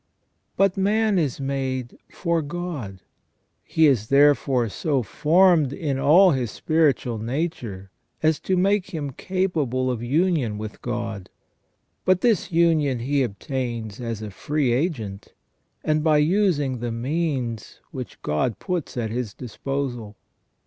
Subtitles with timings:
[0.57, 3.03] But man is made for God,
[3.63, 7.91] He is therefore so formed in all his spiritual nature
[8.23, 11.29] as to make him capable of union with God,
[12.03, 15.35] But this union he obtains as a free agent,
[15.83, 20.15] and by using the means which God puts at his disposal.